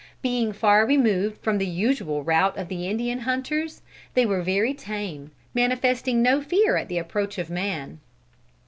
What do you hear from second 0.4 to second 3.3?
far removed from the usual route of the Indian